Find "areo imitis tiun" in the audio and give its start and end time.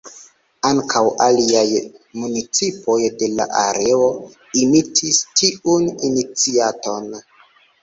3.65-5.89